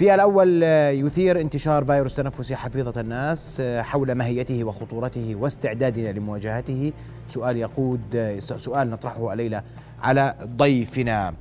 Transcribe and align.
في 0.00 0.14
الأول 0.14 0.62
يثير 1.06 1.40
انتشار 1.40 1.84
فيروس 1.84 2.14
تنفسي 2.14 2.56
حفيظة 2.56 3.00
الناس 3.00 3.62
حول 3.78 4.12
ماهيته 4.12 4.64
وخطورته 4.64 5.36
واستعدادنا 5.38 6.12
لمواجهته. 6.12 6.92
سؤال 7.28 7.56
يقود 7.56 8.34
سؤال 8.38 8.90
نطرحه 8.90 9.32
الليلة 9.32 9.62
على 10.02 10.34
ضيفنا. 10.56 11.34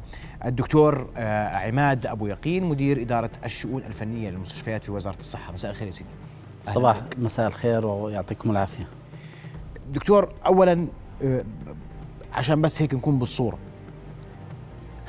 الدكتور 0.46 1.08
عماد 1.54 2.06
أبو 2.06 2.28
يقين 2.28 2.66
مدير 2.66 3.02
إدارة 3.02 3.30
الشؤون 3.46 3.84
الفنية 3.88 4.30
للمستشفيات 4.30 4.84
في 4.84 4.92
وزارة 4.92 5.20
الصحة. 5.20 5.54
مساء 5.54 5.72
الخير 5.72 5.88
يا 5.88 5.92
سيدي. 5.92 6.10
صباح 6.62 7.02
مساء 7.18 7.48
الخير 7.48 7.86
ويعطيكم 7.86 8.52
العافية. 8.52 8.88
دكتور 9.94 10.34
أولا 10.46 10.88
عشان 12.34 12.62
بس 12.62 12.82
هيك 12.82 12.94
نكون 12.94 13.20
بالصورة 13.20 13.58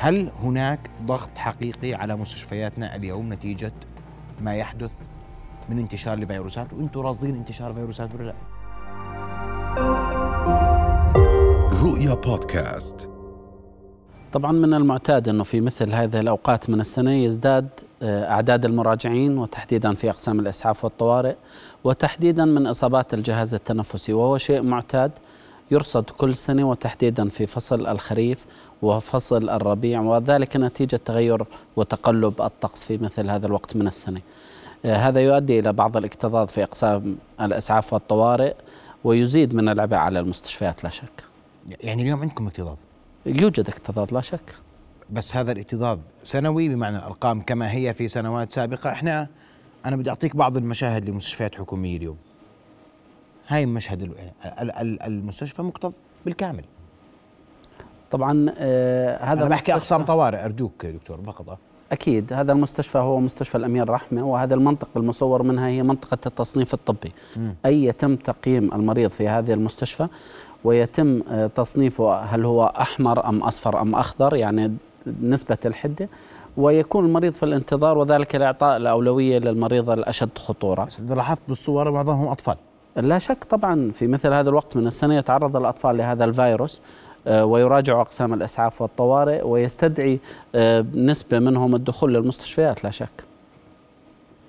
هل 0.02 0.30
هناك 0.42 0.90
ضغط 1.02 1.38
حقيقي 1.38 1.94
على 1.94 2.16
مستشفياتنا 2.16 2.96
اليوم 2.96 3.32
نتيجة 3.32 3.72
ما 4.40 4.54
يحدث 4.54 4.90
من 5.68 5.78
انتشار 5.78 6.18
لفيروسات؟ 6.18 6.72
وأنتم 6.72 7.00
راصدين 7.00 7.36
انتشار 7.36 7.74
فيروسات 7.74 8.10
ولا 8.14 8.24
لا؟ 8.24 8.34
رؤيا 11.82 12.14
بودكاست. 12.14 13.08
طبعا 14.32 14.52
من 14.52 14.74
المعتاد 14.74 15.28
إنه 15.28 15.44
في 15.44 15.60
مثل 15.60 15.92
هذه 15.92 16.20
الأوقات 16.20 16.70
من 16.70 16.80
السنة 16.80 17.12
يزداد 17.12 17.68
آه، 18.02 18.30
أعداد 18.30 18.64
المراجعين 18.64 19.38
وتحديدا 19.38 19.94
في 19.94 20.10
أقسام 20.10 20.40
الإسعاف 20.40 20.84
والطوارئ 20.84 21.34
وتحديدا 21.84 22.44
من 22.44 22.66
إصابات 22.66 23.14
الجهاز 23.14 23.54
التنفسي 23.54 24.12
وهو 24.12 24.38
شيء 24.38 24.62
معتاد. 24.62 25.12
يرصد 25.70 26.10
كل 26.10 26.36
سنة 26.36 26.70
وتحديدا 26.70 27.28
في 27.28 27.46
فصل 27.46 27.86
الخريف 27.86 28.46
وفصل 28.82 29.50
الربيع 29.50 30.00
وذلك 30.00 30.56
نتيجة 30.56 31.00
تغير 31.04 31.44
وتقلب 31.76 32.42
الطقس 32.42 32.84
في 32.84 32.98
مثل 32.98 33.30
هذا 33.30 33.46
الوقت 33.46 33.76
من 33.76 33.86
السنة. 33.86 34.20
آه، 34.84 34.94
هذا 34.94 35.20
يؤدي 35.20 35.58
إلى 35.58 35.72
بعض 35.72 35.96
الاكتظاظ 35.96 36.48
في 36.48 36.62
أقسام 36.62 37.16
الإسعاف 37.40 37.92
والطوارئ 37.92 38.54
ويزيد 39.04 39.54
من 39.54 39.68
العبء 39.68 39.96
على 39.96 40.20
المستشفيات 40.20 40.84
لا 40.84 40.90
شك. 40.90 41.24
يعني 41.80 42.02
اليوم 42.02 42.20
عندكم 42.20 42.46
اكتظاظ؟ 42.46 42.76
يوجد 43.26 43.68
اكتظاظ 43.68 44.14
لا 44.14 44.20
شك. 44.20 44.54
بس 45.10 45.36
هذا 45.36 45.52
الاكتظاظ 45.52 45.98
سنوي 46.22 46.68
بمعنى 46.68 46.96
الأرقام 46.96 47.40
كما 47.40 47.72
هي 47.72 47.94
في 47.94 48.08
سنوات 48.08 48.52
سابقة. 48.52 48.92
إحنا 48.92 49.28
أنا 49.86 49.96
بدي 49.96 50.10
أعطيك 50.10 50.36
بعض 50.36 50.56
المشاهد 50.56 51.10
لمستشفيات 51.10 51.54
حكومية 51.54 51.96
اليوم. 51.96 52.16
هاي 53.50 53.66
مشهد 53.66 54.12
المستشفى 54.80 55.62
مكتظ 55.62 55.92
بالكامل 56.24 56.64
طبعا 58.10 58.52
آه 58.58 59.24
هذا 59.24 59.40
أنا 59.40 59.50
بحكي 59.50 59.74
أقسام 59.74 60.02
طوارئ 60.02 60.44
ارجوك 60.44 60.86
دكتور 60.86 61.22
فقط 61.22 61.58
أكيد 61.92 62.32
هذا 62.32 62.52
المستشفى 62.52 62.98
هو 62.98 63.20
مستشفى 63.20 63.54
الأمير 63.54 63.90
رحمة 63.90 64.24
وهذا 64.24 64.54
المنطقة 64.54 64.98
المصور 64.98 65.42
منها 65.42 65.68
هي 65.68 65.82
منطقة 65.82 66.18
التصنيف 66.26 66.74
الطبي 66.74 67.12
م. 67.36 67.50
أي 67.66 67.84
يتم 67.84 68.16
تقييم 68.16 68.74
المريض 68.74 69.10
في 69.10 69.28
هذه 69.28 69.52
المستشفى 69.52 70.08
ويتم 70.64 71.22
آه، 71.30 71.46
تصنيفه 71.46 72.14
هل 72.14 72.44
هو 72.44 72.72
أحمر 72.80 73.28
أم 73.28 73.42
أصفر 73.42 73.80
أم 73.80 73.94
أخضر 73.94 74.36
يعني 74.36 74.76
نسبة 75.22 75.58
الحدة 75.64 76.08
ويكون 76.56 77.04
المريض 77.04 77.34
في 77.34 77.42
الانتظار 77.42 77.98
وذلك 77.98 78.34
لإعطاء 78.34 78.76
الأولوية 78.76 79.38
للمريض 79.38 79.90
الأشد 79.90 80.38
خطورة. 80.38 80.88
لاحظت 81.08 81.40
بالصور 81.48 81.90
معظمهم 81.90 82.28
أطفال. 82.28 82.56
لا 82.96 83.18
شك 83.18 83.44
طبعا 83.44 83.90
في 83.92 84.06
مثل 84.06 84.32
هذا 84.32 84.48
الوقت 84.48 84.76
من 84.76 84.86
السنة 84.86 85.14
يتعرض 85.14 85.56
الأطفال 85.56 85.96
لهذا 85.96 86.24
الفيروس 86.24 86.80
آه، 87.26 87.44
ويراجعوا 87.44 88.00
أقسام 88.00 88.34
الإسعاف 88.34 88.82
والطوارئ 88.82 89.42
ويستدعي 89.42 90.20
آه، 90.54 90.86
نسبة 90.94 91.38
منهم 91.38 91.74
الدخول 91.74 92.14
للمستشفيات 92.14 92.84
لا 92.84 92.90
شك. 92.90 93.24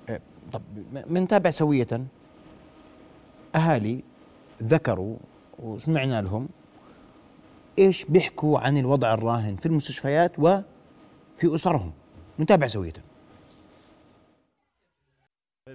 آه، 0.08 0.20
طب 0.52 0.62
منتابع 1.06 1.50
سوية؟ 1.50 1.86
أهالي 3.54 4.02
ذكروا 4.62 5.16
وسمعنا 5.58 6.22
لهم 6.22 6.48
إيش 7.78 8.04
بيحكوا 8.04 8.58
عن 8.58 8.76
الوضع 8.76 9.14
الراهن 9.14 9.56
في 9.56 9.66
المستشفيات 9.66 10.38
وفي 10.38 10.64
أسرهم. 11.54 11.92
نتابع 12.40 12.66
سوية؟ 12.66 12.92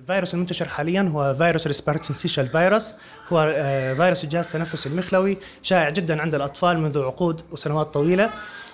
الفيروس 0.08 0.34
المنتشر 0.34 0.68
حاليا 0.68 1.12
هو 1.14 1.34
فيروس 1.34 1.68
ريسبيرتنسيشال 1.68 2.48
فيروس. 2.48 2.94
هو 3.30 3.54
آه، 3.56 3.94
فيروس 3.94 4.24
الجهاز 4.24 4.46
التنفسي 4.46 4.90
المخلوي 4.90 5.38
شائع 5.62 5.90
جدا 5.90 6.22
عند 6.22 6.36
الأطفال 6.36 6.80
منذ 6.80 7.00
عقود 7.00 7.42
وسنوات 7.52 7.94
طويلة. 7.94 8.30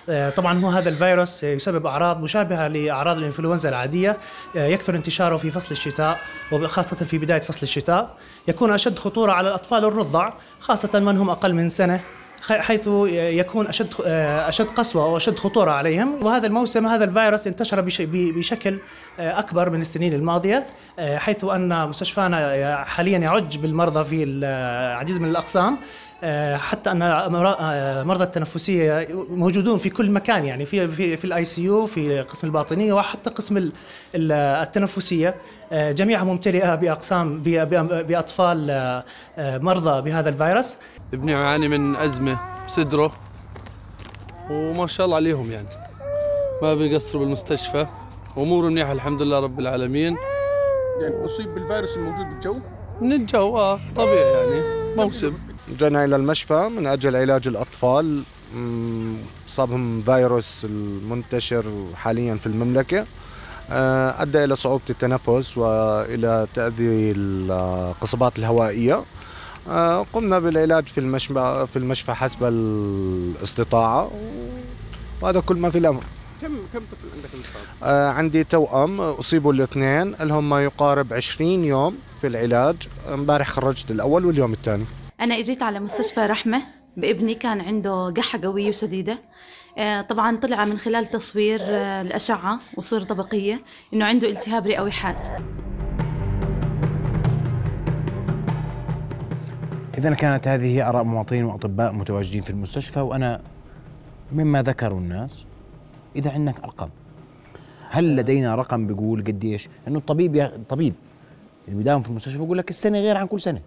آه، 0.09 0.29
طبعا 0.29 0.59
هو 0.59 0.69
هذا 0.69 0.89
الفيروس 0.89 1.43
يسبب 1.43 1.85
أعراض 1.85 2.21
مشابهة 2.21 2.67
لأعراض 2.67 3.17
الإنفلونزا 3.17 3.69
العادية. 3.69 4.17
آه، 4.57 4.67
يكثر 4.67 4.95
انتشاره 4.95 5.37
في 5.37 5.51
فصل 5.51 5.71
الشتاء 5.71 6.19
وخاصة 6.51 6.95
في 6.95 7.17
بداية 7.17 7.41
فصل 7.41 7.59
الشتاء. 7.63 8.17
يكون 8.47 8.73
أشد 8.73 8.99
خطورة 8.99 9.31
على 9.31 9.47
الأطفال 9.47 9.85
الرضع 9.85 10.33
خاصة 10.59 10.99
من 10.99 11.17
هم 11.17 11.29
أقل 11.29 11.53
من 11.53 11.69
سنة. 11.69 12.01
حيث 12.49 12.87
يكون 13.13 13.67
أشد 13.67 13.93
أشد 14.47 14.65
قسوة 14.65 15.07
واشد 15.07 15.37
خطورة 15.39 15.71
عليهم. 15.71 16.25
وهذا 16.25 16.47
الموسم 16.47 16.87
هذا 16.87 17.03
الفيروس 17.03 17.47
انتشر 17.47 17.81
بشكل 18.01 18.77
أكبر 19.19 19.69
من 19.69 19.81
السنين 19.81 20.13
الماضية 20.13 20.65
حيث 20.99 21.43
أن 21.43 21.87
مستشفانا 21.87 22.83
حاليا 22.83 23.17
يعج 23.17 23.57
بالمرضى 23.57 24.03
في 24.03 24.23
العديد 24.23 25.21
من 25.21 25.29
الأقسام. 25.29 25.77
حتى 26.55 26.91
أن 26.91 26.99
مرضى 28.07 28.23
التنفسية 28.23 29.07
موجودون 29.29 29.77
في 29.77 29.89
كل 29.89 30.11
مكان 30.11 30.45
يعني 30.45 30.65
في 30.65 30.87
في 30.87 31.17
في 31.17 31.25
ال 31.25 31.45
ICU 31.45 31.85
في 31.85 32.21
قسم 32.21 32.47
الباطنية 32.47 32.93
وحتى 32.93 33.29
قسم 33.29 33.71
التنفسية. 34.15 35.35
جميعها 35.71 36.23
ممتلئة 36.23 36.75
بأقسام 36.75 37.43
بأطفال 37.43 39.03
مرضى 39.37 40.01
بهذا 40.01 40.29
الفيروس. 40.29 40.77
ابني 41.13 41.31
يعاني 41.31 41.67
من 41.67 41.95
أزمة 41.95 42.39
بصدره 42.65 43.11
وما 44.51 44.87
شاء 44.87 45.05
الله 45.05 45.15
عليهم 45.15 45.51
يعني. 45.51 45.67
ما 46.61 46.75
بيقصروا 46.75 47.23
بالمستشفى 47.23 47.87
اموره 48.37 48.67
منيحة 48.67 48.91
الحمد 48.91 49.21
لله 49.21 49.39
رب 49.39 49.59
العالمين. 49.59 50.17
يعني 51.01 51.25
أصيب 51.25 51.55
بالفيروس 51.55 51.97
الموجود 51.97 52.25
بالجو؟ 52.25 52.55
من 53.01 53.11
الجو 53.11 53.57
آه 53.57 53.79
طبيعي 53.95 54.31
يعني 54.31 54.61
موسم. 54.95 55.33
جانا 55.69 56.05
إلى 56.05 56.15
المشفى 56.15 56.69
من 56.77 56.87
أجل 56.87 57.15
علاج 57.15 57.47
الأطفال. 57.47 58.23
صابهم 59.47 60.01
فيروس 60.01 60.65
المنتشر 60.65 61.65
حاليا 61.95 62.35
في 62.35 62.47
المملكة. 62.47 63.05
آه، 63.69 64.21
أدى 64.21 64.43
إلى 64.43 64.55
صعوبة 64.55 64.83
التنفس 64.89 65.57
وإلى 65.57 66.47
تأذي 66.55 67.13
القصبات 67.17 68.39
الهوائية. 68.39 69.03
آه، 69.69 70.05
قمنا 70.13 70.39
بالعلاج 70.39 70.87
في 70.87 70.99
المشفى 70.99 71.67
في 71.73 71.79
المشفى 71.79 72.13
حسب 72.13 72.43
الاستطاعة. 72.43 74.11
وهذا 75.21 75.39
كل 75.39 75.57
ما 75.57 75.69
في 75.69 75.77
الأمر. 75.77 76.03
كم 76.41 76.47
كم 76.73 76.79
طفل 76.79 77.07
عندك؟ 77.15 77.29
آه 77.83 78.09
عندي 78.09 78.43
توأم 78.43 79.01
أصيبوا 79.01 79.53
الاثنين. 79.53 80.15
لهم 80.19 80.49
ما 80.49 80.63
يقارب 80.63 81.13
20 81.13 81.63
يوم 81.63 81.97
في 82.21 82.27
العلاج. 82.27 82.75
امبارح 83.13 83.49
خرجت 83.49 83.91
الأول 83.91 84.25
واليوم 84.25 84.53
الثاني. 84.53 84.85
أنا 85.23 85.39
إجيت 85.39 85.63
على 85.63 85.79
مستشفى 85.79 86.25
رحمة 86.25 86.61
بابني 86.97 87.35
كان 87.35 87.61
عنده 87.61 88.13
قحة 88.17 88.39
قوية 88.43 88.69
وشديدة. 88.69 89.17
آه 89.77 90.01
طبعا 90.01 90.37
طلع 90.37 90.65
من 90.65 90.77
خلال 90.77 91.05
تصوير 91.05 91.59
آه 91.61 92.01
الأشعة 92.01 92.59
وصورة 92.77 93.03
طبقية 93.03 93.61
إنه 93.93 94.05
عنده 94.05 94.27
التهاب 94.27 94.67
رئوي 94.67 94.91
حاد. 94.91 95.15
إذا 99.97 100.13
كانت 100.13 100.47
هذه 100.47 100.89
آراء 100.89 101.03
مواطنين 101.03 101.45
وأطباء 101.45 101.93
متواجدين 101.93 102.41
في 102.41 102.49
المستشفى 102.49 102.99
وأنا 102.99 103.41
مما 104.31 104.61
ذكروا 104.61 104.99
الناس 104.99 105.45
إذا 106.15 106.31
عندك 106.31 106.63
أرقام. 106.63 106.89
هل 107.89 108.15
لدينا 108.15 108.55
رقم 108.55 108.87
بيقول 108.87 109.23
قديش؟ 109.23 109.69
لأنه 109.85 109.99
الطبيب 109.99 110.35
الطبيب 110.35 110.93
اللي 111.67 111.77
بيداوم 111.77 112.01
في 112.01 112.09
المستشفى 112.09 112.37
بيقول 112.37 112.57
لك 112.57 112.69
السنة 112.69 112.99
غير 112.99 113.17
عن 113.17 113.27
كل 113.27 113.41
سنة. 113.41 113.61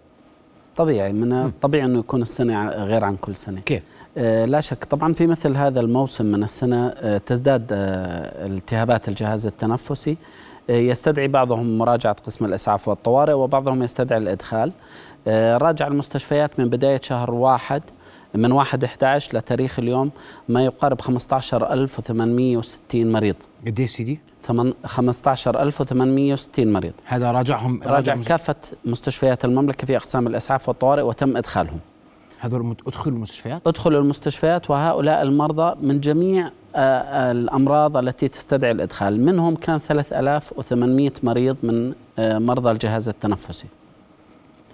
طبيعي 0.77 1.13
من 1.13 1.33
الطبيعي 1.33 1.85
إنه 1.85 1.99
يكون 1.99 2.21
السنة 2.21 2.69
غير 2.69 3.03
عن 3.03 3.15
كل 3.15 3.35
سنة. 3.35 3.59
كيف؟ 3.59 3.83
آه 4.17 4.45
لا 4.45 4.59
شك. 4.61 4.83
طبعا 4.83 5.13
في 5.13 5.27
مثل 5.27 5.55
هذا 5.55 5.79
الموسم 5.79 6.25
من 6.25 6.43
السنة 6.43 6.87
آه 6.87 7.17
تزداد 7.17 7.67
آه 7.71 8.45
التهابات 8.45 9.09
الجهاز 9.09 9.47
التنفسي. 9.47 10.17
يستدعي 10.69 11.27
بعضهم 11.27 11.77
مراجعة 11.77 12.15
قسم 12.25 12.45
الإسعاف 12.45 12.87
والطوارئ 12.87 13.33
وبعضهم 13.33 13.83
يستدعي 13.83 14.19
الإدخال. 14.19 14.71
راجع 15.57 15.87
المستشفيات 15.87 16.59
من 16.59 16.69
بداية 16.69 16.99
شهر 17.03 17.31
واحد. 17.31 17.81
من 18.33 18.51
1 18.51 18.83
11 18.83 19.37
لتاريخ 19.37 19.79
اليوم 19.79 20.11
ما 20.49 20.65
يقارب 20.65 21.01
15860 21.01 23.11
مريض. 23.11 23.35
قد 23.67 23.79
إيه 23.79 23.87
سيدي؟ 23.87 24.19
15860 24.43 26.73
مريض. 26.73 26.93
هذا 27.05 27.31
راجعهم 27.31 27.83
راجع, 27.83 28.13
راجع 28.13 28.15
كافة 28.15 28.55
مستشفيات 28.85 29.45
المملكة 29.45 29.87
في 29.87 29.97
أقسام 29.97 30.27
الإسعاف 30.27 30.69
والطوارئ 30.69 31.01
وتم 31.01 31.37
إدخالهم. 31.37 31.79
هذول 32.39 32.75
أدخلوا 32.87 33.15
المستشفيات؟ 33.15 33.67
أدخلوا 33.67 34.01
المستشفيات 34.01 34.69
وهؤلاء 34.69 35.21
المرضى 35.21 35.75
من 35.81 35.99
جميع 35.99 36.51
آه، 36.75 37.31
الأمراض 37.31 37.97
التي 37.97 38.27
تستدعي 38.27 38.71
الإدخال. 38.71 39.25
منهم 39.25 39.55
كان 39.55 39.79
3800 39.79 41.11
مريض 41.23 41.57
من 41.63 41.93
آه، 42.19 42.39
مرضى 42.39 42.71
الجهاز 42.71 43.09
التنفسي. 43.09 43.67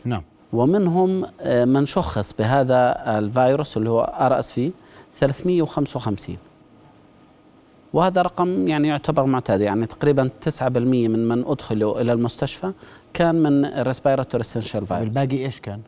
نعم. 0.05 0.23
ومنهم 0.53 1.25
آه، 1.41 1.65
من 1.65 1.85
شخص 1.85 2.33
بهذا 2.33 3.03
الفيروس 3.19 3.77
اللي 3.77 3.89
هو 3.89 4.01
RSV 4.01 4.71
355 5.13 6.38
وهذا 7.94 8.21
رقم 8.21 8.67
يعني 8.67 8.88
يعتبر 8.88 9.25
معتاد 9.25 9.61
يعني 9.61 9.85
تقريبا 9.85 10.29
9% 10.50 10.61
من 10.77 11.27
من 11.27 11.45
أدخلوا 11.47 12.01
إلى 12.01 12.13
المستشفى 12.13 12.71
كان 13.13 13.35
من 13.35 13.65
respiratory 13.65 14.41
syncytial 14.41 14.88
virus 14.88 15.03
الباقي 15.03 15.45
إيش 15.45 15.59
كان؟ 15.59 15.81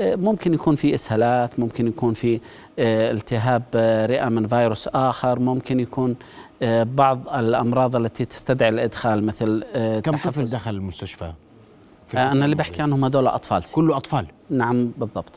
ممكن 0.00 0.54
يكون 0.54 0.76
في 0.76 0.94
إسهالات 0.94 1.60
ممكن 1.60 1.88
يكون 1.88 2.14
في 2.14 2.40
آه، 2.78 3.10
التهاب 3.10 3.62
آه، 3.74 4.06
رئة 4.06 4.28
من 4.28 4.48
فيروس 4.48 4.88
آخر 4.88 5.38
ممكن 5.38 5.80
يكون 5.80 6.16
آه، 6.62 6.82
بعض 6.82 7.28
الأمراض 7.28 7.96
التي 7.96 8.24
تستدعي 8.24 8.68
الإدخال 8.68 9.26
مثل 9.26 9.64
آه، 9.74 10.00
كم. 10.00 10.16
طفل 10.16 10.46
دخل 10.46 10.74
المستشفى؟ 10.74 11.32
آه، 12.14 12.32
أنا 12.32 12.44
اللي 12.44 12.56
بحكي 12.56 12.82
عنهم 12.82 13.04
هدول 13.04 13.26
أطفال. 13.26 13.62
كله 13.72 13.96
أطفال. 13.96 14.26
نعم 14.50 14.90
بالضبط. 14.98 15.32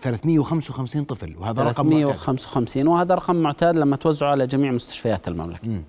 355 0.00 1.04
طفل 1.04 1.36
وهذا 1.38 1.62
رقم 1.62 1.86
معتاد. 1.86 2.06
355 2.06 2.88
وهذا 2.88 3.14
رقم 3.14 3.36
معتاد 3.36 3.76
لما 3.76 3.96
توزعه 3.96 4.30
على 4.30 4.46
جميع 4.46 4.72
مستشفيات 4.72 5.28
المملكة. 5.28 5.68
مم. 5.68 5.82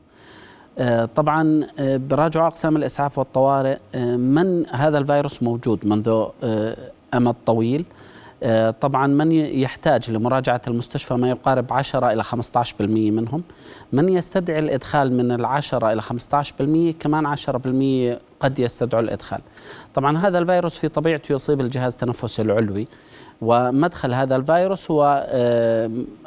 آه، 0.78 1.06
طبعا 1.06 1.68
آه، 1.80 1.98
براجعوا 1.98 2.48
أقسام 2.48 2.78
الإسعاف 2.78 3.18
والطوارئ 3.18 3.78
من 4.18 4.66
هذا 4.68 4.98
الفيروس 4.98 5.44
موجود 5.44 5.88
منذ 5.88 6.26
أمد 7.14 7.36
طويل. 7.46 7.86
طبعا 8.82 9.08
من 9.08 9.32
يحتاج 9.32 10.12
لمراجعة 10.12 10.62
المستشفى 10.68 11.14
ما 11.14 11.30
يقارب 11.30 11.74
10 11.74 12.12
إلى 12.12 12.24
15% 12.24 13.12
منهم. 13.12 13.44
من 13.94 14.10
يستدعي 14.10 14.60
الإدخال 14.60 15.18
من 15.18 15.32
العشرة 15.32 15.92
إلى 15.92 16.02
15% 16.02 16.92
كمان 17.00 17.26
10% 17.26 18.20
قد 18.42 18.60
يستدعوا 18.60 19.04
الإدخال. 19.04 19.42
طبعا 19.94 20.18
هذا 20.18 20.38
الفيروس 20.38 20.78
في 20.78 20.88
طبيعته 20.88 21.34
يصيب 21.34 21.62
الجهاز 21.62 21.94
التنفسي 21.94 22.42
العلوي 22.42 22.88
ومدخل 23.42 24.14
هذا 24.14 24.36
الفيروس 24.36 24.92
هو 24.92 25.28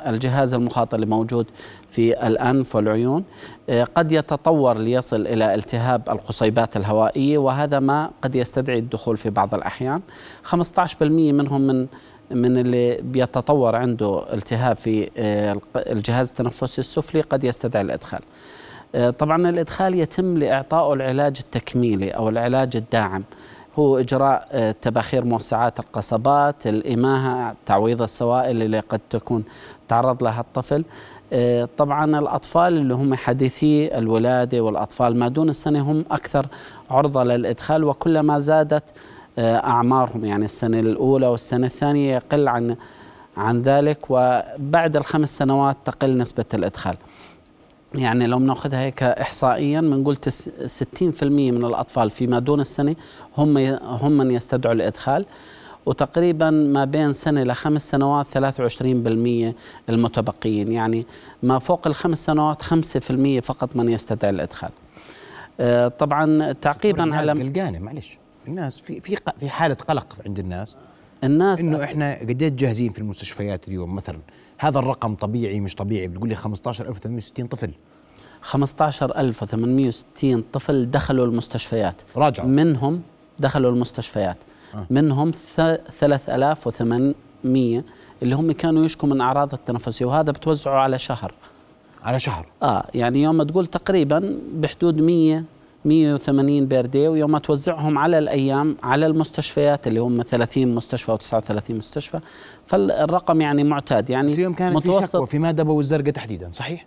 الجهاز 0.06 0.54
المخاطر 0.54 0.94
اللي 0.94 1.06
موجود 1.06 1.46
في 1.90 2.26
الأنف 2.26 2.76
والعيون 2.76 3.24
آه، 3.68 3.84
قد 3.84 4.12
يتطور 4.12 4.78
ليصل 4.78 5.26
إلى 5.26 5.54
التهاب 5.54 6.02
القصيبات 6.08 6.76
الهوائية 6.76 7.38
وهذا 7.38 7.80
ما 7.80 8.10
قد 8.22 8.34
يستدعي 8.34 8.78
الدخول 8.78 9.16
في 9.16 9.30
بعض 9.30 9.54
الأحيان. 9.54 10.00
15% 10.44 11.32
منهم 11.32 11.60
من 11.60 11.86
من 12.30 12.58
اللي 12.58 12.96
بيتطور 13.02 13.76
عنده 13.76 14.34
التهاب 14.34 14.76
في 14.76 15.10
آه، 15.16 15.60
الجهاز 15.76 16.28
التنفسي 16.28 16.80
السفلي 16.80 17.20
قد 17.20 17.44
يستدعي 17.44 17.82
الإدخال. 17.82 18.20
آه، 18.20 18.24
طبعا 19.18 19.48
الإدخال 19.48 19.94
يتم 19.94 20.38
لإعطائه 20.38 20.92
العلاج 20.92 21.36
التكميلي 21.40 22.10
أو 22.10 22.28
العلاج 22.28 22.76
الداعم. 22.76 23.24
هو 23.78 23.98
إجراء 23.98 24.48
آه، 24.52 24.74
تباخير 24.82 25.24
موسعات 25.24 25.80
القصبات 25.80 26.66
الإماهة 26.66 27.54
تعويض 27.66 28.02
السوائل 28.02 28.62
اللي 28.62 28.80
قد 28.80 29.00
تكون 29.10 29.44
تعرض 29.88 30.22
لها 30.22 30.40
الطفل. 30.40 30.84
آه، 31.32 31.68
طبعا 31.76 32.18
الأطفال 32.18 32.72
اللي 32.76 32.94
هم 32.94 33.14
حديثي 33.14 33.98
الولادة 33.98 34.60
والأطفال 34.60 35.18
ما 35.18 35.28
دون 35.28 35.50
السنة 35.50 35.80
هم 35.80 36.04
أكثر 36.10 36.46
عرضة 36.90 37.24
للإدخال 37.24 37.84
وكلما 37.84 38.38
زادت 38.38 38.84
آه، 39.38 39.56
أعمارهم. 39.56 40.24
يعني 40.24 40.44
السنة 40.44 40.80
الأولى 40.80 41.26
والسنة 41.26 41.66
الثانية 41.66 42.14
يقل 42.14 42.48
عن 42.48 42.76
عن 43.36 43.62
ذلك 43.62 43.98
وبعد 44.08 44.96
الخمس 44.96 45.36
سنوات 45.38 45.76
تقل 45.84 46.18
نسبة 46.18 46.44
الإدخال. 46.54 46.96
يعني 47.94 48.26
لو 48.26 48.38
بناخذها 48.38 48.80
هيك 48.80 49.02
احصائيا 49.02 49.80
بنقول 49.80 50.16
تس- 50.16 50.50
60% 50.66 51.50
من 51.52 51.64
الأطفال 51.64 52.10
فيما 52.10 52.38
دون 52.38 52.60
السنة 52.60 52.96
هم 53.38 53.58
هم 53.82 54.12
من 54.12 54.30
يستدعوا 54.30 54.74
الإدخال. 54.74 55.26
وتقريبا 55.86 56.50
ما 56.50 56.84
بين 56.84 57.12
سنة 57.12 57.42
لخمس 57.42 57.90
سنوات 57.90 58.26
23% 58.26 59.54
المتبقيين. 59.88 60.72
يعني 60.72 61.06
ما 61.42 61.58
فوق 61.58 61.86
الخمس 61.86 62.24
سنوات 62.24 62.62
5% 62.62 63.40
فقط 63.40 63.76
من 63.76 63.88
يستدعي 63.88 64.30
الإدخال. 64.30 64.70
آه، 65.60 65.88
طبعا 65.88 66.52
تعقيبا 66.52 67.04
الناس 67.04 67.18
على 67.28 67.42
قلقانة 67.42 67.78
معلش. 67.78 68.18
الناس 68.48 68.80
في 68.80 69.00
في 69.00 69.16
في 69.40 69.48
حالة 69.48 69.74
قلق 69.74 70.06
عند 70.26 70.38
الناس. 70.38 70.76
الناس 71.24 71.60
إنه 71.60 71.84
إحنا 71.84 72.18
قديش 72.20 72.50
جاهزين 72.52 72.92
في 72.92 72.98
المستشفيات 72.98 73.68
اليوم؟ 73.68 73.94
مثلا 73.94 74.18
هذا 74.58 74.78
الرقم 74.78 75.14
طبيعي 75.14 75.60
مش 75.60 75.74
طبيعي؟ 75.74 76.08
بتقول 76.08 76.28
لي 76.28 76.34
15860 76.34 77.46
طفل. 77.46 77.70
15860 78.42 80.42
طفل 80.52 80.90
دخلوا 80.90 81.26
المستشفيات. 81.26 82.02
راجعوا. 82.16 82.48
منهم 82.48 83.02
دخلوا 83.38 83.70
المستشفيات. 83.70 84.36
آه. 84.74 84.86
منهم 84.90 85.30
ث- 85.30 85.90
3800 86.00 87.84
اللي 88.22 88.34
هم 88.34 88.52
كانوا 88.52 88.84
يشكوا 88.84 89.08
من 89.08 89.20
أعراض 89.20 89.54
التنفسية 89.54 90.04
وهذا 90.04 90.32
بتوزعوا 90.32 90.76
على 90.78 90.98
شهر. 90.98 91.34
على 92.02 92.18
شهر. 92.20 92.46
آه 92.62 92.86
يعني 92.94 93.22
يوم 93.22 93.36
ما 93.36 93.44
تقول 93.44 93.66
تقريبا 93.66 94.38
بحدود 94.54 95.00
100 95.00 95.44
180 95.84 96.66
بير 96.66 96.86
دي 96.86 97.08
ويوم 97.08 97.30
ما 97.30 97.38
توزعهم 97.38 97.98
على 97.98 98.18
الأيام 98.18 98.76
على 98.82 99.06
المستشفيات 99.06 99.86
اللي 99.86 100.00
هم 100.00 100.22
30 100.22 100.74
مستشفى 100.74 101.10
أو 101.10 101.16
39 101.16 101.78
مستشفى 101.78 102.20
فالرقم 102.66 103.40
يعني 103.40 103.64
معتاد 103.64 104.10
يعني 104.10 104.26
بس 104.26 104.34
اليوم 104.34 104.54
كانت 104.54 104.78
في 104.78 105.06
شكوى 105.06 105.26
في 105.26 105.38
مادبة 105.38 105.72
والزرقاء 105.72 106.12
تحديدا 106.12 106.48
صحيح؟ 106.52 106.86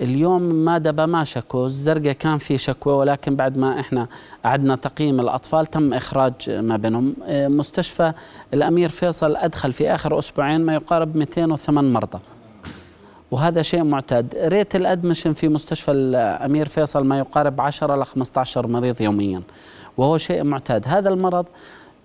اليوم 0.00 0.42
ما 0.42 0.78
دبا 0.78 1.06
ما 1.06 1.24
شكوا 1.24 1.66
الزرقاء 1.66 2.12
كان 2.12 2.38
في 2.38 2.58
شكوى 2.58 2.92
ولكن 2.94 3.36
بعد 3.36 3.58
ما 3.58 3.80
إحنا 3.80 4.08
قعدنا 4.44 4.76
تقييم 4.76 5.20
الأطفال 5.20 5.66
تم 5.66 5.92
إخراج 5.92 6.50
ما 6.50 6.76
بينهم. 6.76 7.14
آه، 7.26 7.48
مستشفى 7.48 8.12
الأمير 8.54 8.88
فيصل 8.88 9.36
أدخل 9.36 9.72
في 9.72 9.94
آخر 9.94 10.18
أسبوعين 10.18 10.60
ما 10.60 10.74
يقارب 10.74 11.16
208 11.16 11.92
مرضى. 11.92 12.18
وهذا 13.30 13.62
شيء 13.62 13.84
معتاد. 13.84 14.34
ريت 14.44 14.76
الادمشن 14.76 15.32
في 15.32 15.48
مستشفى 15.48 15.90
الامير 15.90 16.68
فيصل 16.68 17.04
ما 17.04 17.18
يقارب 17.18 17.60
10 17.60 17.96
ل 17.96 18.04
15 18.04 18.66
مريض 18.66 19.00
يوميا 19.00 19.42
وهو 19.96 20.18
شيء 20.18 20.44
معتاد. 20.44 20.84
هذا 20.86 21.08
المرض 21.08 21.46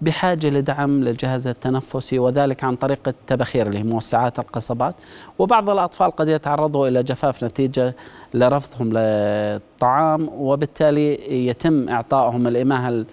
بحاجة 0.01 0.49
لدعم 0.49 1.03
للجهاز 1.03 1.47
التنفسي 1.47 2.19
وذلك 2.19 2.63
عن 2.63 2.75
طريق 2.75 2.99
التبخير 3.07 3.67
اللي 3.67 3.79
هي 3.79 3.83
موسعات 3.83 4.39
القصبات. 4.39 4.95
وبعض 5.39 5.69
الأطفال 5.69 6.11
قد 6.11 6.27
يتعرضوا 6.27 6.87
إلى 6.87 7.03
جفاف 7.03 7.43
نتيجة 7.43 7.95
لرفضهم 8.33 8.93
للطعام 8.93 10.29
وبالتالي 10.37 11.19
يتم 11.47 11.89
إعطائهم 11.89 12.47
الإماهة 12.47 12.89
ال- 12.89 13.05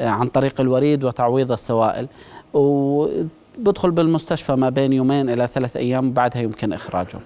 عن 0.00 0.28
طريق 0.28 0.60
الوريد 0.60 1.04
وتعويض 1.04 1.52
السوائل. 1.52 2.08
وبدخل 2.54 3.90
بالمستشفى 3.90 4.52
ما 4.54 4.68
بين 4.70 4.92
يومين 4.92 5.30
إلى 5.30 5.46
ثلاث 5.46 5.76
أيام 5.76 6.12
بعدها 6.12 6.42
يمكن 6.42 6.72
إخراجه. 6.72 7.18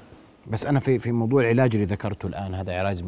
بس 0.51 0.67
أنا 0.67 0.81
في 0.81 0.99
في 0.99 1.13
موضوع 1.13 1.41
العلاج 1.41 1.75
اللي 1.75 1.87
ذكرته 1.87 2.27
الآن 2.27 2.55
هذا 2.55 2.79
علاج 2.79 3.05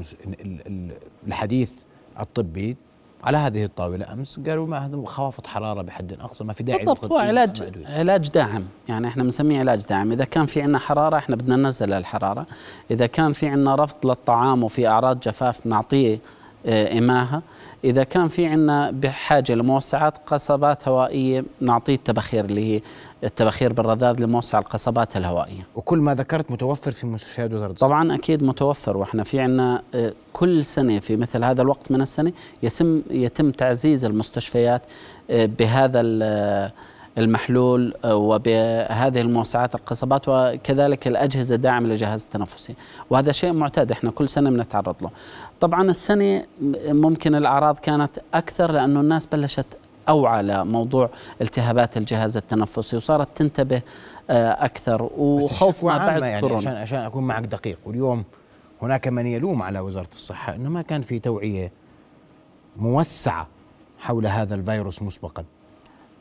الحديث 1.26 1.72
الطبي 2.20 2.76
على 3.24 3.38
هذه 3.38 3.64
الطاولة 3.64 4.12
أمس 4.12 4.40
قالوا 4.40 4.66
ما 4.66 4.86
هذا 4.86 5.02
خوافض 5.06 5.46
حرارة 5.46 5.82
بحد 5.82 6.12
أقصى 6.12 6.44
ما 6.44 6.52
في 6.52 6.62
داعي 6.62 6.78
بالضبط 6.78 7.12
هو 7.12 7.18
علاج. 7.18 7.72
علاج 7.86 8.28
داعم. 8.28 8.64
يعني 8.88 9.08
إحنا 9.08 9.22
بنسميه 9.22 9.58
علاج 9.58 9.86
داعم. 9.86 10.12
إذا 10.12 10.24
كان 10.24 10.46
في 10.46 10.62
عندنا 10.62 10.78
حرارة 10.78 11.16
إحنا 11.16 11.36
بدنا 11.36 11.56
ننزل 11.56 11.92
الحرارة. 11.92 12.46
إذا 12.90 13.06
كان 13.06 13.32
في 13.32 13.48
عندنا 13.48 13.74
رفض 13.74 14.06
للطعام 14.06 14.64
وفي 14.64 14.88
أعراض 14.88 15.20
جفاف 15.20 15.66
نعطيه 15.66 16.18
آه، 16.66 16.98
إماهة 16.98 17.42
إذا 17.84 18.04
كان 18.04 18.28
في 18.28 18.46
عندنا 18.46 18.90
بحاجة 18.90 19.52
لموسعات 19.52 20.14
قصبات 20.26 20.88
هوائية 20.88 21.44
نعطيه 21.60 21.94
التبخير 21.94 22.44
اللي 22.44 22.74
هي 22.76 22.80
التبخير 23.24 23.72
بالرذاذ 23.72 24.20
لموسع 24.20 24.58
القصبات 24.58 25.16
الهوائية. 25.16 25.66
وكل 25.76 25.98
ما 25.98 26.14
ذكرت 26.14 26.50
متوفر 26.50 26.92
في 26.92 27.06
مستشفيات 27.06 27.52
وزاره 27.52 27.72
الصحه 27.72 27.88
طبعا 27.88 28.14
أكيد 28.14 28.42
متوفر 28.44 28.96
وإحنا 28.96 29.24
في 29.24 29.40
عندنا 29.40 29.82
آه، 29.94 30.12
كل 30.32 30.64
سنة 30.64 30.98
في 30.98 31.16
مثل 31.16 31.44
هذا 31.44 31.62
الوقت 31.62 31.92
من 31.92 32.02
السنة 32.02 32.32
يتم 32.62 33.02
يتم 33.10 33.50
تعزيز 33.50 34.04
المستشفيات 34.04 34.82
آه، 35.30 35.46
بهذا 35.46 36.02
آه، 36.22 36.72
المحلول 37.18 37.94
آه، 38.04 38.16
وبهذه 38.16 39.20
الموسعات 39.20 39.74
القصبات 39.74 40.24
وكذلك 40.28 41.06
الأجهزة 41.08 41.54
الداعمة 41.54 41.86
للجهاز 41.88 42.24
التنفسي. 42.24 42.74
وهذا 43.10 43.32
شيء 43.32 43.52
معتاد 43.52 43.92
إحنا 43.92 44.10
كل 44.10 44.28
سنة 44.28 44.50
بنتعرض 44.50 44.96
له. 45.02 45.10
طبعا 45.60 45.82
السنة 45.90 46.38
م- 46.60 46.72
ممكن 46.86 47.34
الأعراض 47.34 47.78
كانت 47.78 48.18
أكثر 48.34 48.72
لأنه 48.72 49.00
الناس 49.00 49.26
بلشت 49.26 49.66
أوعى 50.08 50.42
لموضوع 50.42 51.10
التهابات 51.40 51.96
الجهاز 51.96 52.36
التنفسي 52.36 52.96
وصارت 52.96 53.28
تنتبه 53.34 53.82
آه، 54.30 54.64
أكثر. 54.64 55.02
بس 55.02 55.10
وخوف 55.52 55.84
ما 55.84 55.98
بعد 55.98 56.22
يعني 56.22 56.40
كورونا. 56.40 56.58
عشان 56.60 56.74
عشان 56.76 56.98
أكون 56.98 57.22
معك 57.26 57.44
دقيق 57.44 57.78
واليوم 57.86 58.24
هناك 58.82 59.08
من 59.08 59.26
يلوم 59.26 59.62
على 59.62 59.80
وزارة 59.80 60.08
الصحة 60.12 60.54
إنه 60.54 60.70
ما 60.70 60.82
كان 60.82 61.02
في 61.02 61.18
توعية 61.18 61.72
موسعة 62.76 63.46
حول 63.98 64.26
هذا 64.26 64.54
الفيروس 64.54 65.02
مسبقا. 65.02 65.44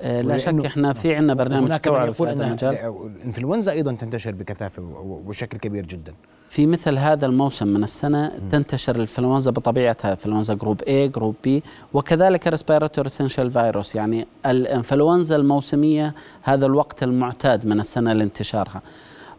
لا 0.02 0.38
ولأنه- 0.38 0.40
شك 0.40 0.66
إحنا 0.66 0.94
في 0.94 1.16
عندنا 1.16 1.34
برنامج 1.34 1.78
توعوي 1.80 2.14
في 2.14 2.24
هذا 2.24 2.48
المجال. 2.48 2.76
الإنفلونزا 3.18 3.72
أيضا 3.72 3.92
تنتشر 3.92 4.32
بكثافة 4.32 4.82
وبشكل 4.84 5.58
كبير 5.58 5.86
جدا. 5.86 6.14
في 6.50 6.66
مثل 6.66 6.98
هذا 6.98 7.26
الموسم 7.26 7.68
من 7.68 7.84
السنة 7.84 8.32
تنتشر 8.52 8.96
الإنفلونزا 8.96 9.52
بطبيعتها 9.52 10.12
إنفلونزا 10.12 10.54
group 10.54 10.82
A 10.82 10.90
group 10.92 11.36
B 11.48 11.50
وكذلك 11.94 12.48
ريسبيراتوري 12.48 13.08
اسينشال 13.08 13.52
فيروس 13.52 13.96
يعني 13.96 14.28
الإنفلونزا 14.46 15.36
الموسمية 15.36 16.14
هذا 16.42 16.66
الوقت 16.66 17.04
المعتاد 17.04 17.66
من 17.66 17.80
السنة 17.80 18.14
لانتشارها. 18.14 18.82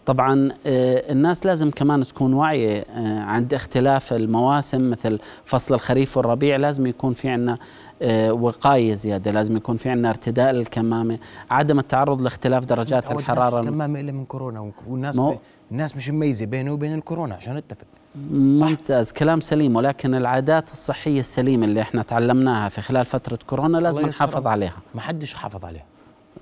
طبعا 0.06 0.48
آه، 0.66 1.12
الناس 1.12 1.46
لازم 1.46 1.70
كمان 1.70 2.04
تكون 2.04 2.34
واعية 2.34 2.80
آه، 2.80 3.20
عند 3.20 3.54
اختلاف 3.54 4.12
المواسم 4.12 4.90
مثل 4.90 5.18
فصل 5.44 5.74
الخريف 5.74 6.16
والربيع 6.16 6.56
لازم 6.56 6.86
يكون 6.86 7.12
في 7.12 7.28
عنا 7.28 7.58
آه، 8.02 8.32
وقاية 8.32 8.94
زيادة 8.94 9.30
لازم 9.30 9.56
يكون 9.56 9.76
في 9.76 9.88
عنا 9.90 10.08
ارتداء 10.10 10.52
للكمامة 10.52 11.18
عدم 11.50 11.78
التعرض 11.78 12.22
لاختلاف 12.22 12.64
درجات 12.64 13.10
الحرارة. 13.12 13.62
كمان 13.62 13.96
الا 13.96 14.12
من 14.12 14.24
كورونا 14.24 14.72
والناس 14.86 15.16
مو- 15.16 15.38
الناس 15.72 15.96
مش 15.96 16.10
مميزة 16.10 16.46
بينه 16.46 16.72
وبين 16.72 16.94
الكورونا 16.94 17.34
عشان 17.34 17.56
نتفق 17.56 17.86
ممتاز 18.30 19.12
كلام 19.12 19.40
سليم 19.40 19.76
ولكن 19.76 20.14
العادات 20.14 20.72
الصحية 20.72 21.20
السليمة 21.20 21.64
اللي 21.64 21.80
إحنا 21.80 22.02
تعلمناها 22.02 22.68
في 22.68 22.80
خلال 22.80 23.04
فترة 23.04 23.38
كورونا 23.46 23.78
لازم 23.78 24.00
نحافظ. 24.06 24.46
عليها. 24.46 24.72
ما 24.94 25.00
حدش 25.00 25.34
حافظ 25.34 25.64
عليها. 25.64 25.84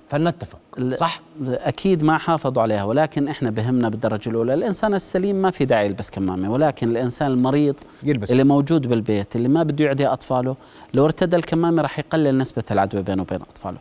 فلنتفق 0.09 0.59
صح؟ 0.93 1.21
أكيد 1.47 2.03
ما 2.03 2.17
حافظوا 2.17 2.61
عليها 2.63 2.83
ولكن 2.83 3.27
إحنا 3.27 3.49
بهمنا 3.49 3.89
بالدرجة 3.89 4.29
الأولى. 4.29 4.53
الإنسان 4.53 4.93
السليم 4.93 5.35
ما 5.35 5.51
في 5.51 5.65
داعي 5.65 5.85
يلبس 5.85 6.09
كمامة 6.09 6.51
ولكن 6.51 6.89
الإنسان 6.89 7.31
المريض 7.31 7.75
يلبس. 8.03 8.31
اللي 8.31 8.43
موجود 8.43 8.87
بالبيت 8.87 9.35
اللي 9.35 9.47
ما 9.47 9.63
بده 9.63 9.85
يعدي 9.85 10.07
أطفاله 10.07 10.55
لو 10.93 11.05
ارتدى 11.05 11.35
الكمامة 11.35 11.81
راح 11.81 11.99
يقلل 11.99 12.37
نسبة 12.37 12.63
العدوى 12.71 13.01
بينه 13.01 13.21
وبين 13.21 13.41
أطفاله. 13.41 13.77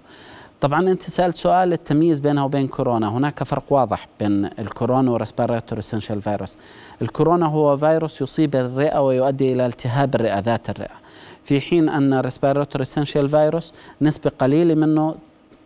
طبعا 0.60 0.90
أنت 0.90 1.02
سألت 1.02 1.36
سؤال 1.36 1.72
التمييز 1.72 2.20
بينها 2.20 2.44
وبين 2.44 2.68
كورونا 2.68 3.08
هناك 3.08 3.42
فرق 3.42 3.64
واضح 3.70 4.08
بين 4.20 4.44
الكورونا 4.58 5.10
وال 5.10 5.21
respiratory 5.21 5.78
syncytial 5.78 6.22
virus 6.22 6.56
الكورونا 7.02 7.46
هو 7.46 7.76
فيروس 7.76 8.20
يصيب 8.20 8.56
الرئة 8.56 8.98
ويؤدي 9.06 9.52
إلى 9.52 9.66
التهاب 9.66 10.14
الرئة 10.14 10.38
ذات 10.38 10.70
الرئة. 10.70 10.94
في 11.44 11.60
حين 11.60 11.88
أن 11.88 12.12
ال 12.12 12.18
respiratory 12.18 12.82
syncytial 12.82 13.28
virus 13.28 13.72
نسبة 14.02 14.30
قليلة 14.38 14.74
منه 14.74 15.14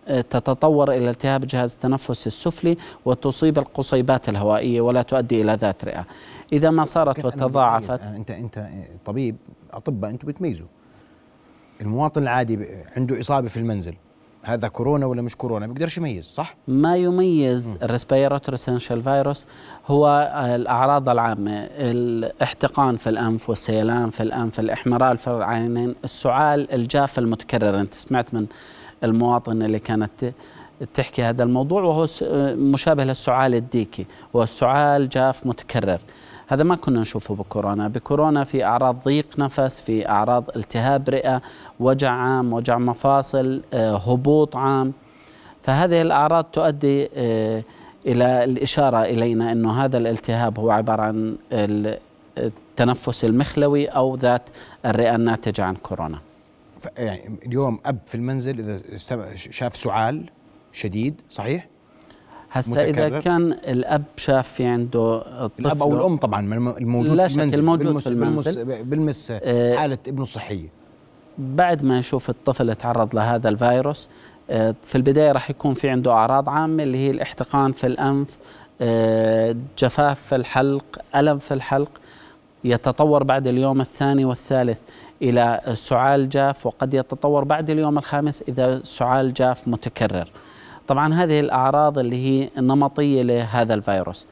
تتطور 0.06 0.92
إلى 0.92 1.10
التهاب 1.10 1.42
الجهاز 1.42 1.72
التنفسي 1.72 2.26
السفلي 2.26 2.76
وتصيب 3.04 3.58
القصيبات 3.58 4.28
الهوائية 4.28 4.80
ولا 4.80 5.02
تؤدي 5.02 5.42
إلى 5.42 5.54
ذات 5.54 5.84
رئة. 5.84 6.06
إذا 6.52 6.70
ما 6.70 6.84
صارت؟ 6.84 7.24
وتضاعفت 7.24 8.02
انت 8.02 8.30
أنت 8.30 8.68
طبيب 9.04 9.36
أطباء 9.72 10.10
أنتم 10.10 10.28
بتميزوا. 10.28 10.66
المواطن 11.80 12.22
العادي 12.22 12.68
عنده 12.96 13.20
إصابة 13.20 13.48
في 13.48 13.56
المنزل. 13.56 13.94
هذا 14.44 14.68
كورونا 14.68 15.06
ولا 15.06 15.22
مش 15.22 15.36
كورونا؟ 15.36 15.66
بيقدرش 15.66 15.98
يميز 15.98 16.24
صح؟ 16.24 16.56
ما 16.68 16.96
يميز 16.96 17.78
ال 17.82 17.88
respiratory 17.88 18.54
syncytial 18.54 19.02
virus 19.02 19.46
هو 19.86 20.32
الأعراض 20.54 21.08
العامة 21.08 21.68
الاحتقان 21.70 22.96
في 22.96 23.08
الأنف 23.08 23.48
والسيلان 23.48 24.10
في 24.10 24.22
الأنف 24.22 24.60
الإحمرار 24.60 25.16
في 25.16 25.30
العينين 25.30 25.94
السعال 26.04 26.72
الجاف 26.72 27.18
المتكرر. 27.18 27.80
أنت 27.80 27.94
سمعت 27.94 28.34
من 28.34 28.46
المواطن 29.04 29.62
اللي 29.62 29.78
كانت 29.78 30.32
تحكي 30.94 31.22
هذا 31.22 31.42
الموضوع 31.42 31.82
وهو 31.82 32.06
مشابه 32.56 33.04
للسعال 33.04 33.54
الديكي 33.54 34.06
هو 34.36 34.42
السعال 34.42 35.08
جاف 35.08 35.46
متكرر. 35.46 36.00
هذا 36.48 36.64
ما 36.64 36.76
كنا 36.76 37.00
نشوفه 37.00 37.34
بكورونا. 37.34 37.88
بكورونا 37.88 38.44
في 38.44 38.64
أعراض 38.64 38.96
ضيق 39.04 39.26
نفس 39.38 39.80
في 39.80 40.08
أعراض 40.08 40.44
التهاب 40.56 41.08
رئة 41.08 41.42
وجع 41.80 42.10
عام 42.10 42.52
وجع 42.52 42.78
مفاصل 42.78 43.62
آه، 43.74 43.96
هبوط 43.96 44.56
عام. 44.56 44.92
فهذه 45.62 46.02
الأعراض 46.02 46.44
تؤدي 46.44 47.08
آه، 47.16 47.62
إلى 48.06 48.44
الإشارة 48.44 49.02
إلينا 49.02 49.52
أنه 49.52 49.84
هذا 49.84 49.98
الالتهاب 49.98 50.58
هو 50.58 50.70
عبارة 50.70 51.02
عن 51.02 51.36
ال- 51.52 51.98
التنفس 52.38 53.24
المخلوي 53.24 53.86
أو 53.86 54.14
ذات 54.16 54.42
الرئة 54.86 55.14
الناتجة 55.14 55.64
عن 55.64 55.74
كورونا. 55.74 56.18
يعني 56.96 57.38
اليوم 57.46 57.78
أب 57.86 57.98
في 58.06 58.14
المنزل 58.14 58.58
إذا 58.58 58.80
شاف 59.36 59.76
سعال 59.76 60.30
شديد 60.72 61.20
صحيح 61.28 61.68
هسا 62.50 62.88
متكرر؟ 62.90 63.20
كان 63.20 63.52
الأب 63.52 64.02
شاف 64.16 64.48
في 64.48 64.64
عنده 64.64 65.18
طفل 65.48 65.50
الأب 65.66 65.82
أو 65.82 65.94
الأم 65.94 66.16
طبعا 66.16 66.40
الم- 66.54 66.68
الموجود 66.68 67.10
لا 67.16 67.28
في 67.28 67.34
شك 67.34 67.38
المنزل 67.40 67.58
الموجود 67.58 67.86
بلمس 67.86 68.02
في 68.02 68.08
المنزل. 68.08 68.64
بلمس, 68.64 68.80
بلمس 68.86 69.32
آه، 69.42 69.76
حالة 69.76 69.98
ابنه 70.08 70.22
الصحيه 70.22 70.68
بعد 71.38 71.84
ما 71.84 71.98
يشوف 71.98 72.30
الطفل 72.30 72.74
تعرض 72.74 73.14
لهذا 73.14 73.48
الفيروس 73.48 74.08
آه، 74.50 74.74
في 74.84 74.94
البداية 74.94 75.32
راح 75.32 75.50
يكون 75.50 75.74
في 75.74 75.88
عنده 75.88 76.12
أعراض 76.12 76.48
عامة 76.48 76.82
اللي 76.82 76.98
هي 76.98 77.10
الاحتقان 77.10 77.72
في 77.72 77.86
الأنف 77.86 78.38
آه، 78.80 79.56
جفاف 79.78 80.20
في 80.20 80.36
الحلق 80.36 80.84
ألم 81.16 81.38
في 81.38 81.54
الحلق 81.54 81.90
يتطور 82.64 83.22
بعد 83.22 83.46
اليوم 83.46 83.80
الثاني 83.80 84.24
والثالث 84.24 84.78
إلى 85.22 85.60
سعال 85.74 86.28
جاف 86.28 86.66
وقد 86.66 86.94
يتطور 86.94 87.44
بعد 87.44 87.70
اليوم 87.70 87.98
الخامس 87.98 88.42
إذا 88.48 88.80
سعال 88.84 89.34
جاف 89.34 89.68
متكرر. 89.68 90.28
طبعا 90.88 91.14
هذه 91.14 91.40
الأعراض 91.40 91.98
اللي 91.98 92.16
هي 92.26 92.48
نمطية 92.56 93.22
لهذا 93.22 93.74
الفيروس. 93.74 94.26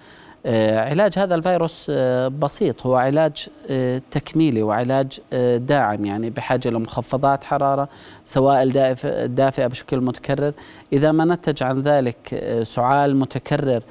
آه، 0.46 0.78
علاج 0.80 1.18
هذا 1.18 1.34
الفيروس 1.34 1.86
آه، 1.90 2.28
بسيط. 2.28 2.86
هو 2.86 2.94
علاج 2.96 3.46
آه، 3.70 4.02
تكميلي 4.10 4.62
وعلاج 4.62 5.20
داعم 5.56 6.04
يعني 6.04 6.30
بحاجة 6.30 6.68
لمخفضات 6.68 7.44
حرارة 7.44 7.88
سوائل 8.24 8.72
دافئ- 8.72 9.26
دافئة 9.26 9.66
بشكل 9.66 10.00
متكرر. 10.00 10.52
إذا 10.92 11.12
ما 11.12 11.24
نتج 11.24 11.62
عن 11.62 11.80
ذلك 11.82 12.44
سعال 12.62 13.16
متكرر 13.16 13.82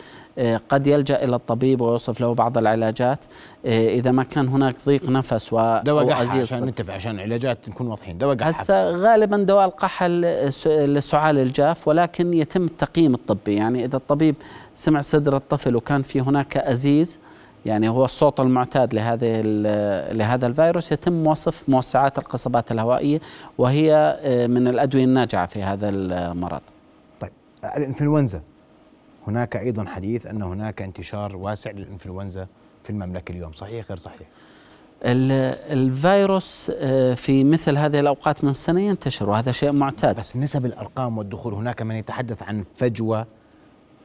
قد 0.70 0.88
يلجأ 0.88 1.24
إلى 1.24 1.36
الطبيب 1.36 1.82
ويوصف 1.82 2.22
له 2.22 2.34
بعض 2.34 2.58
العلاجات 2.58 3.26
آه، 3.66 3.90
إذا 3.90 4.12
ما 4.12 4.24
كان 4.24 4.48
هناك 4.48 4.76
ضيق 4.86 5.10
نفس 5.10 5.54
و 5.54 5.80
دواء 5.84 6.06
قحة 6.10 6.40
عشان 6.40 6.66
نتفق 6.66 6.94
عشان 6.94 7.20
علاجات 7.20 7.58
نكون 7.70 7.88
واضحين. 7.88 8.18
دواء 8.18 8.36
قحة. 8.36 8.50
هسا 8.50 8.90
غالبا 8.90 9.38
دواء 9.38 9.66
القحة 9.66 10.08
للسعال 10.08 11.38
الجاف 11.38 11.88
ولكن 11.88 12.34
يتم 12.34 12.64
التقييم 12.64 13.14
الطبي. 13.14 13.56
يعني 13.56 13.86
إذا 13.86 13.98
الطبيب 13.98 14.36
سمع 14.76 15.02
صدر 15.02 15.36
الطفل 15.36 15.76
وكان 15.76 16.02
في 16.02 16.22
هناك 16.22 16.58
أزيز 16.58 17.20
يعني 17.66 17.90
هو 17.90 18.06
الصوت 18.06 18.40
المعتاد 18.40 18.94
لهذه 18.94 19.42
لهذا 20.12 20.48
الفيروس 20.48 20.92
يتم 20.92 21.28
وصف 21.28 21.70
موسعات 21.70 22.18
القصبات 22.18 22.72
الهوائية 22.72 23.22
وهي 23.58 24.20
آه، 24.22 24.48
من 24.48 24.68
الأدوية 24.68 25.04
الناجعة 25.04 25.48
في 25.48 25.64
هذا 25.64 25.90
المرض. 25.90 26.62
طيب 27.20 27.32
الإنفلونزا. 27.78 28.42
هناك 29.30 29.56
أيضا 29.56 29.86
حديث 29.86 30.26
أن 30.28 30.42
هناك 30.42 30.82
انتشار 30.82 31.36
واسع 31.36 31.72
للإنفلونزا 31.72 32.48
في 32.84 32.90
المملكة 32.90 33.32
اليوم. 33.32 33.54
صحيح 33.54 33.86
غير 33.90 33.98
صحيح؟ 33.98 34.28
ال- 35.04 35.56
الفيروس 35.72 36.72
آه، 36.80 37.14
في 37.14 37.44
مثل 37.44 37.78
هذه 37.78 38.00
الأوقات 38.00 38.44
من 38.44 38.50
السنة 38.50 38.82
ينتشر 38.82 39.30
وهذا 39.30 39.52
شيء 39.52 39.72
معتاد. 39.72 40.16
بس 40.16 40.38
نسب 40.38 40.66
الأرقام 40.66 41.18
والدخول 41.18 41.54
هناك 41.54 41.82
من 41.82 41.96
يتحدث 41.96 42.44
عن 42.44 42.64
فجوة 42.76 43.26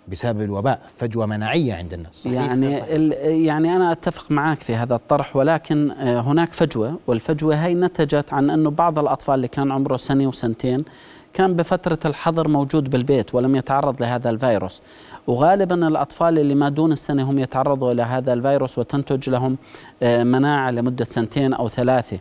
بسبب 0.08 0.40
الوباء 0.42 0.82
فجوة 0.96 1.26
مناعية 1.26 1.74
عند 1.74 1.92
الناس. 1.92 2.14
صحيح 2.14 2.34
يعني 2.44 2.74
صحيح؟ 2.74 2.90
يعني 3.24 3.76
أنا 3.76 3.92
أتفق 3.92 4.30
معك 4.30 4.60
في 4.60 4.74
هذا 4.76 4.94
الطرح 4.94 5.36
ولكن 5.36 5.90
آه، 5.90 6.20
هناك 6.20 6.52
فجوة 6.52 6.98
والفجوة 7.06 7.54
هي 7.54 7.74
نتجت 7.74 8.32
عن 8.32 8.50
أنه 8.50 8.70
بعض 8.70 8.98
الأطفال 8.98 9.34
اللي 9.34 9.48
كان 9.48 9.72
عمره 9.72 9.96
سنة 9.96 10.26
وسنتين 10.26 10.84
كان 11.32 11.54
بفترة 11.56 11.98
الحظر 12.04 12.48
موجود 12.48 12.90
بالبيت 12.90 13.34
ولم 13.34 13.56
يتعرض 13.56 14.02
لهذا 14.02 14.30
الفيروس. 14.30 14.82
وغالبا 15.26 15.88
الأطفال 15.88 16.38
اللي 16.38 16.54
ما 16.54 16.68
دون 16.68 16.92
السنة 16.92 17.30
هم 17.30 17.38
يتعرضوا 17.38 17.92
إلى 17.92 18.02
هذا 18.02 18.32
الفيروس 18.32 18.78
وتنتج 18.78 19.30
لهم 19.30 19.56
آه، 20.02 20.24
مناعة 20.24 20.70
لمدة 20.70 21.04
سنتين 21.04 21.54
أو 21.54 21.68
ثلاثة. 21.68 22.18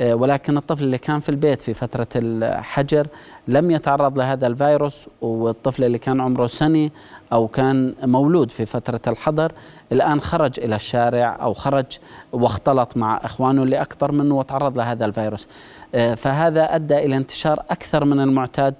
آه، 0.00 0.14
ولكن 0.14 0.56
الطفل 0.56 0.84
اللي 0.84 0.98
كان 0.98 1.20
في 1.20 1.28
البيت 1.28 1.62
في 1.62 1.74
فترة 1.74 2.06
الحجر 2.16 3.06
لم 3.48 3.70
يتعرض 3.70 4.18
لهذا 4.18 4.46
الفيروس 4.46 5.08
والطفل 5.20 5.84
اللي 5.84 5.98
كان 5.98 6.20
عمره 6.20 6.46
سنة 6.46 6.90
أو 7.32 7.48
كان 7.48 7.94
مولود 8.02 8.50
في 8.50 8.66
فترة 8.66 9.00
الحظر 9.06 9.52
الآن 9.92 10.20
خرج 10.20 10.60
إلى 10.60 10.76
الشارع 10.76 11.38
أو 11.42 11.54
خرج 11.54 11.86
واختلط 12.32 12.96
مع 12.96 13.20
إخوانه 13.24 13.62
اللي 13.62 13.82
أكبر 13.82 14.12
منه 14.12 14.38
وتعرض 14.38 14.78
لهذا 14.78 15.04
الفيروس. 15.04 15.48
آه، 15.94 16.14
فهذا 16.14 16.74
أدى 16.74 16.98
إلى 16.98 17.16
انتشار 17.16 17.62
أكثر 17.70 18.04
من 18.04 18.20
المعتاد 18.20 18.74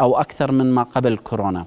أو 0.00 0.20
أكثر 0.20 0.52
من 0.52 0.72
ما 0.74 0.82
قبل 0.82 1.16
كورونا. 1.16 1.64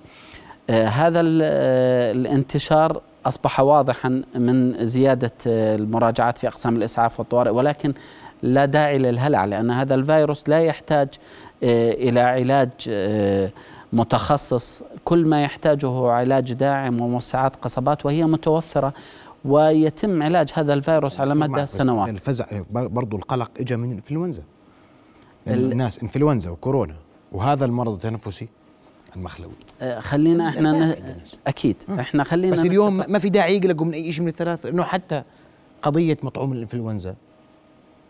هذا 0.69 1.19
ال- 1.19 1.41
آه، 1.43 2.11
الانتشار 2.11 3.01
أصبح 3.25 3.59
واضحا 3.59 4.21
من 4.35 4.85
زيادة 4.85 5.31
آه، 5.47 5.75
المراجعات 5.75 6.37
في 6.37 6.47
أقسام 6.47 6.75
الإسعاف 6.75 7.19
والطوارئ 7.19 7.49
ولكن 7.51 7.93
لا 8.43 8.65
داعي 8.65 8.97
للهلع 8.97 9.45
لأن 9.45 9.71
هذا 9.71 9.95
الفيروس 9.95 10.49
لا 10.49 10.59
يحتاج 10.61 11.07
آه، 11.63 11.91
إلى 11.91 12.19
علاج 12.19 12.69
آه، 12.89 13.51
متخصص. 13.93 14.83
كل 15.05 15.25
ما 15.25 15.43
يحتاجه 15.43 16.07
علاج 16.11 16.53
داعم 16.53 17.01
وموسعات 17.01 17.55
قصبات 17.55 18.05
وهي 18.05 18.25
متوفرة 18.25 18.93
ويتم 19.45 20.23
علاج 20.23 20.49
هذا 20.53 20.73
الفيروس 20.73 21.19
على 21.19 21.35
مدى 21.35 21.65
سنوات. 21.65 22.09
الفزع 22.09 22.45
برضو 22.71 23.17
القلق 23.17 23.51
اجى 23.59 23.77
من 23.77 23.89
الانفلونزا 23.91 24.43
ال- 25.47 25.71
الناس 25.71 26.03
إنفلونزا 26.03 26.49
وكورونا 26.49 26.95
وهذا 27.31 27.65
المرض 27.65 27.93
التنفسي 27.93 28.47
المخلوي. 29.17 29.51
آه، 29.81 29.99
خلينا 29.99 30.49
إحنا 30.49 30.71
ن... 30.71 30.95
أكيد. 31.47 31.75
إحنا 31.99 32.23
خلينا 32.23 32.53
بس 32.53 32.65
اليوم 32.65 32.97
نتفق. 32.97 33.09
ما 33.09 33.19
في 33.19 33.29
داعي 33.29 33.55
يقلقوا 33.55 33.85
من 33.85 33.93
أي 33.93 34.11
شيء 34.11 34.21
من 34.21 34.27
الثلاث 34.27 34.65
إنه 34.65 34.83
حتى 34.83 35.23
قضية 35.81 36.17
مطعوم 36.23 36.53
الإنفلونزا. 36.53 37.15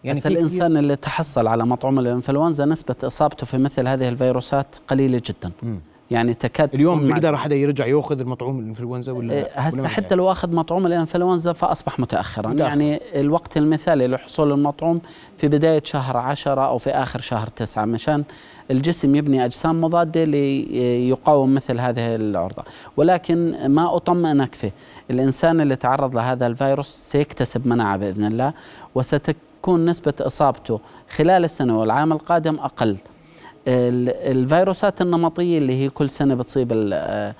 يعني 0.03 0.19
بس 0.19 0.27
الإنسان 0.27 0.77
اللي 0.77 0.95
تحصل 0.95 1.47
على 1.47 1.65
مطعوم 1.65 1.99
الإنفلونزا 1.99 2.65
نسبة 2.65 2.95
إصابته 3.03 3.45
في 3.45 3.57
مثل 3.57 3.87
هذه 3.87 4.09
الفيروسات 4.09 4.75
قليلة 4.87 5.21
جدا. 5.25 5.51
مم. 5.63 5.79
يعني 6.11 6.33
تكاد 6.33 6.73
اليوم 6.73 7.07
بيقدر 7.07 7.37
حدا 7.37 7.55
يرجع 7.55 7.85
يأخذ 7.85 8.19
المطعوم 8.19 8.59
الإنفلونزا 8.59 9.11
ولا 9.11 9.33
ولا 9.33 9.47
هسه 9.55 9.87
حتى؟ 9.87 10.15
لو 10.15 10.31
أخذ 10.31 10.55
مطعوم 10.55 10.85
الإنفلونزا 10.87 11.53
فأصبح 11.53 11.99
متاخرا 11.99 12.49
متأخر. 12.49 12.67
يعني 12.67 13.01
الوقت 13.15 13.57
المثالي 13.57 14.07
لحصول 14.07 14.51
المطعوم 14.51 15.01
في 15.37 15.47
بداية 15.47 15.81
شهر 15.85 16.17
عشرة 16.17 16.61
أو 16.61 16.77
في 16.77 16.89
آخر 16.89 17.21
شهر 17.21 17.47
تسعة 17.47 17.85
مشان 17.85 18.23
الجسم 18.71 19.15
يبني 19.15 19.45
أجسام 19.45 19.81
مضادة 19.81 20.23
ليقاوم 20.23 21.53
مثل 21.53 21.79
هذه 21.79 22.15
العرضة 22.15 22.63
ولكن 22.97 23.67
ما 23.67 23.95
أطمئنك 23.95 24.55
فيه 24.55 24.71
الإنسان 25.11 25.61
اللي 25.61 25.75
تعرض 25.75 26.15
لهذا 26.15 26.47
الفيروس 26.47 26.87
سيكتسب 26.87 27.67
مناعة 27.67 27.97
بإذن 27.97 28.25
الله 28.25 28.53
وستكون 28.95 29.85
نسبة 29.85 30.13
إصابته 30.21 30.79
خلال 31.15 31.43
السنة 31.43 31.79
والعام 31.79 32.11
القادم 32.11 32.55
أقل 32.55 32.97
الفيروسات 33.67 35.01
النمطية 35.01 35.57
اللي 35.57 35.74
هي 35.83 35.89
كل 35.89 36.09
سنة 36.09 36.36
بتصيب 36.36 36.71
ال- 36.71 37.33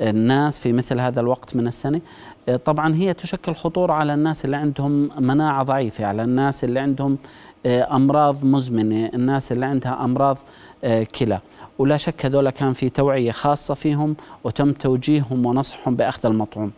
الناس 0.00 0.58
في 0.58 0.72
مثل 0.72 1.00
هذا 1.00 1.20
الوقت 1.20 1.56
من 1.56 1.66
السنة. 1.66 2.00
آه، 2.48 2.56
طبعا 2.56 2.94
هي 2.94 3.14
تشكل 3.14 3.54
خطورة 3.54 3.92
على 3.92 4.14
الناس 4.14 4.44
اللي 4.44 4.56
عندهم 4.56 5.10
مناعة 5.18 5.62
ضعيفة 5.62 6.06
على 6.06 6.22
الناس 6.22 6.64
اللي 6.64 6.80
عندهم 6.80 7.18
آه، 7.66 7.96
أمراض 7.96 8.44
مزمنة 8.44 9.10
الناس 9.14 9.52
اللي 9.52 9.66
عندها 9.66 10.04
أمراض 10.04 10.38
آه، 10.84 11.02
كلى. 11.02 11.40
ولا 11.78 11.96
شك 11.96 12.26
هذول 12.26 12.50
كان 12.50 12.72
في 12.72 12.88
توعية 12.88 13.30
خاصة 13.30 13.74
فيهم 13.74 14.16
وتم 14.44 14.72
توجيههم 14.72 15.46
ونصحهم 15.46 15.96
بأخذ 15.96 16.26
المطعوم. 16.28 16.70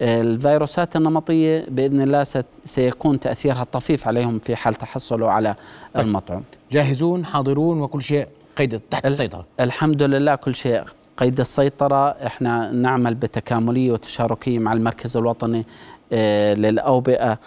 آه، 0.00 0.20
الفيروسات 0.20 0.96
النمطية 0.96 1.64
بإذن 1.68 2.00
الله 2.00 2.24
ست- 2.24 2.46
سيكون 2.64 3.20
تأثيرها 3.20 3.64
طفيف 3.64 4.08
عليهم 4.08 4.38
في 4.38 4.56
حال 4.56 4.74
تحصلوا 4.74 5.30
على 5.30 5.54
طيب. 5.94 6.06
المطعوم. 6.06 6.42
جاهزون 6.72 7.24
حاضرون 7.24 7.80
وكل 7.80 8.02
شيء؟ 8.02 8.26
قيد 8.58 8.80
تحت 8.90 9.06
ال- 9.06 9.10
السيطرة. 9.12 9.44
الحمد 9.60 10.02
لله 10.02 10.34
كل 10.34 10.54
شيء 10.54 10.82
قيد 11.16 11.40
السيطرة. 11.40 12.08
إحنا 12.10 12.72
نعمل 12.72 13.14
بتكاملية 13.14 13.92
وتشاركية 13.92 14.58
مع 14.58 14.72
المركز 14.72 15.16
الوطني 15.16 15.64
آه، 16.12 16.54
للأوبئة 16.54 17.38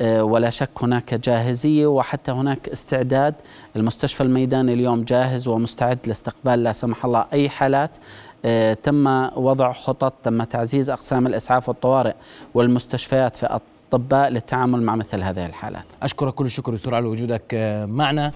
آه، 0.00 0.24
ولا 0.24 0.50
شك 0.50 0.70
هناك 0.82 1.14
جاهزية 1.14 1.86
وحتى 1.86 2.32
هناك 2.32 2.68
استعداد. 2.68 3.34
المستشفى 3.76 4.22
الميداني 4.22 4.72
اليوم 4.72 5.02
جاهز 5.04 5.48
ومستعد 5.48 5.98
لاستقبال 6.06 6.62
لا 6.62 6.72
سمح 6.72 7.04
الله 7.04 7.24
أي 7.32 7.48
حالات. 7.48 7.96
آه، 8.44 8.74
تم 8.74 9.06
وضع 9.36 9.72
خطط 9.72 10.12
تم 10.22 10.42
تعزيز 10.42 10.90
أقسام 10.90 11.26
الإسعاف 11.26 11.68
والطوارئ 11.68 12.14
والمستشفيات 12.54 13.36
في 13.36 13.58
أطباء 13.92 14.28
للتعامل 14.28 14.82
مع 14.82 14.96
مثل 14.96 15.22
هذه 15.22 15.46
الحالات. 15.46 15.84
أشكرك 16.02 16.34
كل 16.34 16.46
الشكر 16.46 16.74
دكتور 16.74 16.94
على 16.94 17.06
وجودك 17.06 17.54
معنا. 17.88 18.32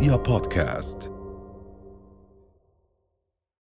رؤيا 0.00 0.16
بودكاست 0.16 1.12